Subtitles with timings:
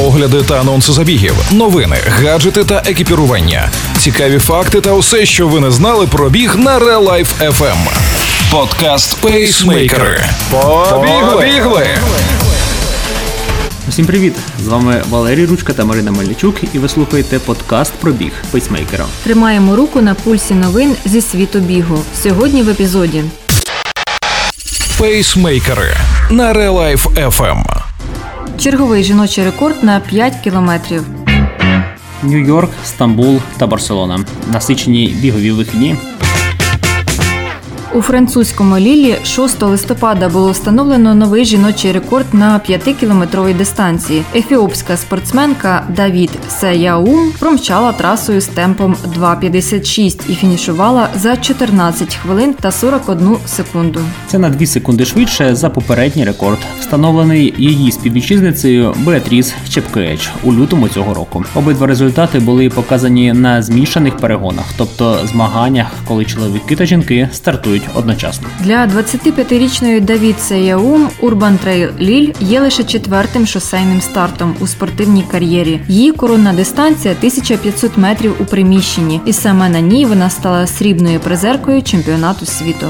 [0.00, 5.70] огляди та анонси забігів, новини, гаджети та екіпірування, цікаві факти та усе, що ви не
[5.70, 7.76] знали про біг на Real Life FM.
[8.50, 10.24] Подкаст Пейсмейкери.
[10.50, 11.86] Побігли!
[13.88, 14.34] Усім привіт!
[14.64, 19.04] З вами Валерій Ручка та Марина Мельничук, і ви слухаєте подкаст про біг Пейсмейкери.
[19.24, 22.02] Тримаємо руку на пульсі новин зі світу бігу.
[22.22, 23.24] Сьогодні в епізоді.
[24.98, 25.96] Пейсмейкери
[26.30, 27.89] на Real Life FM.
[28.60, 31.04] Черговий жіночий рекорд на 5 кілометрів.
[32.22, 34.24] Нью-Йорк, Стамбул та Барселона.
[34.52, 35.96] Насичені бігові вихідні.
[37.94, 44.22] У французькому Лілі 6 листопада було встановлено новий жіночий рекорд на 5-кілометровій дистанції.
[44.34, 52.70] Ефіопська спортсменка Давід Сеяум промчала трасою з темпом 2,56 і фінішувала за 14 хвилин та
[52.70, 54.00] 41 секунду.
[54.26, 60.88] Це на 2 секунди швидше за попередній рекорд, встановлений її співвітчизницею Беатріс Чепкоеч у лютому
[60.88, 61.44] цього року.
[61.54, 68.48] Обидва результати були показані на змішаних перегонах, тобто змаганнях, коли чоловіки та жінки стартують одночасно.
[68.60, 75.80] Для 25-річної Давіт Сеяум Urban Trail Ліль є лише четвертим шосейним стартом у спортивній кар'єрі.
[75.88, 81.82] Її коронна дистанція 1500 метрів у приміщенні, і саме на ній вона стала срібною призеркою
[81.82, 82.86] чемпіонату світу.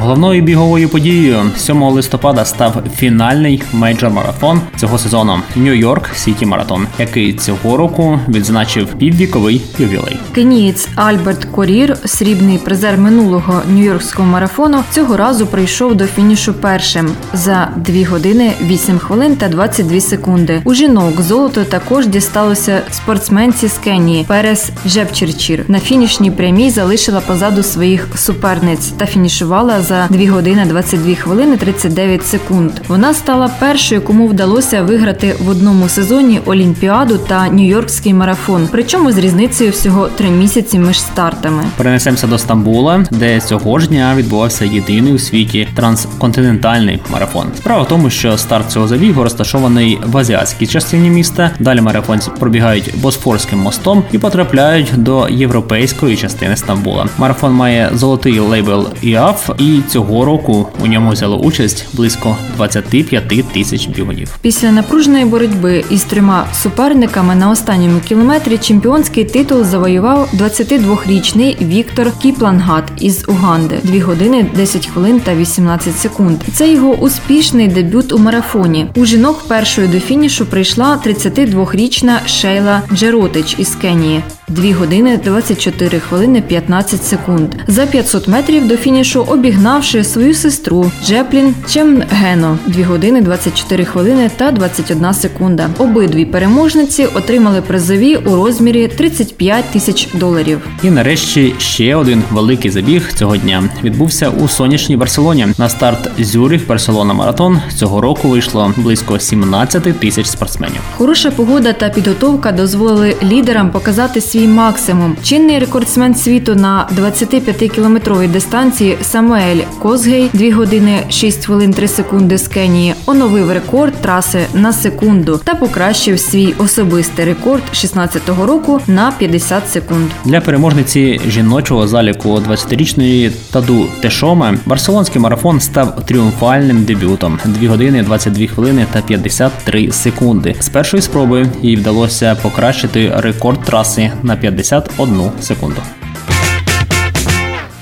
[0.00, 7.76] Головною біговою подією 7 листопада став фінальний мейджор-марафон цього сезону Нью-Йорк Сіті Маратон, який цього
[7.76, 10.16] року відзначив піввіковий ювілей.
[10.34, 17.68] Кенієць Альберт Корір, срібний призер минулого нью-йоркського марафону, цього разу прийшов до фінішу першим за
[17.76, 20.60] 2 години 8 хвилин та 22 секунди.
[20.64, 25.64] У жінок золото також дісталося спортсменці з Кенії Перес Жепчерчір.
[25.68, 32.26] На фінішній прямій залишила позаду своїх суперниць та фінішувала за 2 години 22 хвилини 39
[32.26, 32.72] секунд.
[32.88, 39.18] Вона стала першою, кому вдалося виграти в одному сезоні Олімпіаду та Нью-Йоркський марафон, причому з
[39.18, 41.62] різницею всього три місяці між стартами.
[41.76, 47.46] Перенесемося до Стамбула, де цього ж дня відбувався єдиний у світі трансконтинентальний марафон.
[47.56, 51.50] Справа в тому, що старт цього забігу розташований в азіатській частині міста.
[51.58, 57.06] Далі марафонці пробігають Босфорським мостом і потрапляють до європейської частини Стамбула.
[57.18, 63.86] Марафон має золотий лейбл ІАФ і цього року у ньому взяло участь близько 25 тисяч
[63.86, 64.38] бігунів.
[64.40, 72.84] Після напруженої боротьби із трьома суперниками на останньому кілометрі чемпіонський титул завоював 22-річний Віктор Кіплангат
[73.00, 76.38] із Уганди 2 години 10 хвилин та 18 секунд.
[76.52, 78.86] Це його успішний дебют у марафоні.
[78.96, 84.22] У жінок першою до фінішу прийшла 32-річна Шейла Джеротич із Кенії.
[84.48, 87.54] 2 години 24 хвилини 15 секунд.
[87.66, 94.50] За 500 метрів до фінішу обігнавши свою сестру Джеплін Чемгено 2 години 24 хвилини та
[94.50, 95.70] 21 секунда.
[95.78, 100.60] Обидві переможниці отримали призові у розмірі 35 тисяч доларів.
[100.82, 105.46] І нарешті ще один великий забіг цього дня відбувся у сонячній Барселоні.
[105.58, 110.80] На старт Зюрих Барселона Маратон цього року вийшло близько 17 тисяч спортсменів.
[110.96, 115.16] Хороша погода та підготовка дозволили лідерам показати свій максимум.
[115.22, 122.48] Чинний рекордсмен світу на 25-кілометровій дистанції Самуель Козгей 2 години 6 хвилин 3 секунди з
[122.48, 129.68] Кенії оновив рекорд траси на секунду та покращив свій особистий рекорд 16-го року на 50
[129.68, 130.10] секунд.
[130.24, 138.46] Для переможниці жіночого заліку 20-річної Таду Тешоме барселонський марафон став тріумфальним дебютом 2 години 22
[138.46, 140.54] хвилини та 53 секунди.
[140.60, 145.82] З першої спроби їй вдалося покращити рекорд траси на 51 секунду.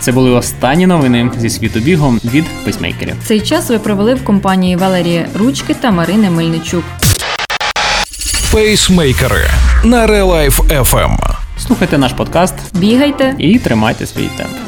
[0.00, 3.14] Це були останні новини зі світу бігу від пейсмейкерів.
[3.24, 6.84] Цей час ви провели в компанії Валерії Ручки та Марини Мельничук.
[8.52, 9.50] Пейсмейкери
[9.84, 11.18] на Релайф FM.
[11.66, 13.34] Слухайте наш подкаст Бігайте!
[13.38, 14.67] і тримайте свій темп.